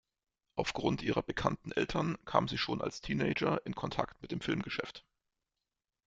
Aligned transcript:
Aufgrund 0.55 1.03
ihrer 1.03 1.21
bekannten 1.21 1.71
Eltern 1.71 2.17
kam 2.25 2.47
sie 2.47 2.57
schon 2.57 2.81
als 2.81 3.01
Teenager 3.01 3.63
in 3.67 3.75
Kontakt 3.75 4.19
mit 4.23 4.31
dem 4.31 4.41
Filmgeschäft. 4.41 5.05